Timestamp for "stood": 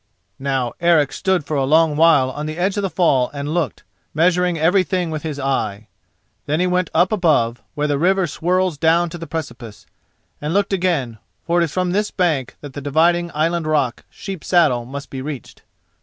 1.13-1.45